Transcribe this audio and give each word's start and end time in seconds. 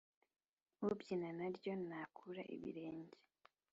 Ubyina 0.87 1.27
naryo 1.39 1.71
ntakura 1.85 2.41
ibirenge 2.55 3.17